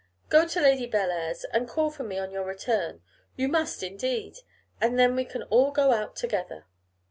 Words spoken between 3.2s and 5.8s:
You must, indeed; and then we can all